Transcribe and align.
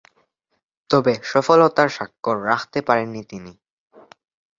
তবে, 0.89 1.13
সফলতার 1.23 1.89
স্বাক্ষর 1.89 2.37
রাখতে 2.45 2.79
পারেননি 2.81 3.21
তিনি। 3.23 3.53